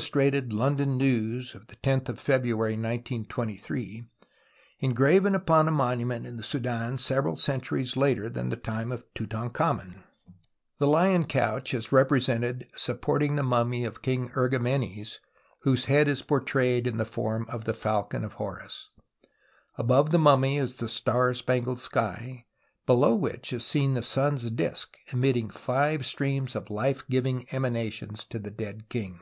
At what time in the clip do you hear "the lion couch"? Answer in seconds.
10.78-11.74